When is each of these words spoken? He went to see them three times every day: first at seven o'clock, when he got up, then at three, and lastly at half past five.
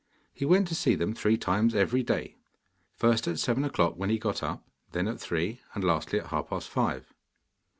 He 0.33 0.45
went 0.45 0.67
to 0.69 0.73
see 0.73 0.95
them 0.95 1.13
three 1.13 1.37
times 1.37 1.75
every 1.75 2.01
day: 2.01 2.37
first 2.95 3.27
at 3.27 3.37
seven 3.37 3.63
o'clock, 3.63 3.97
when 3.97 4.09
he 4.09 4.17
got 4.17 4.41
up, 4.41 4.67
then 4.93 5.07
at 5.07 5.19
three, 5.21 5.61
and 5.75 5.83
lastly 5.83 6.19
at 6.19 6.29
half 6.29 6.49
past 6.49 6.69
five. 6.69 7.13